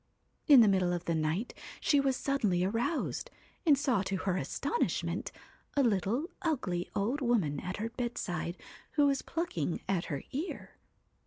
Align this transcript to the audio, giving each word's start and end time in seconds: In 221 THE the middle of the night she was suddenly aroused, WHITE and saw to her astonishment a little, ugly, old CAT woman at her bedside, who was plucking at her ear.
In 0.47 0.61
221 0.61 0.61
THE 0.61 0.65
the 0.65 0.71
middle 0.71 0.95
of 0.95 1.05
the 1.05 1.13
night 1.13 1.53
she 1.79 1.99
was 1.99 2.15
suddenly 2.15 2.63
aroused, 2.63 3.29
WHITE 3.29 3.61
and 3.67 3.77
saw 3.77 4.01
to 4.01 4.15
her 4.17 4.35
astonishment 4.35 5.31
a 5.77 5.83
little, 5.83 6.31
ugly, 6.41 6.89
old 6.95 7.19
CAT 7.19 7.27
woman 7.27 7.59
at 7.59 7.77
her 7.77 7.89
bedside, 7.91 8.57
who 8.93 9.05
was 9.05 9.21
plucking 9.21 9.79
at 9.87 10.05
her 10.05 10.23
ear. 10.31 10.79